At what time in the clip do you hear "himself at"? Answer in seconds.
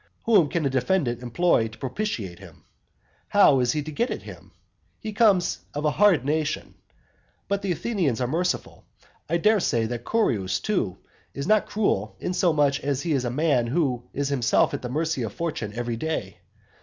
14.29-14.81